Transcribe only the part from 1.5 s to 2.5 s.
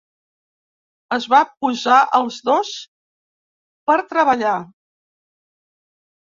posar els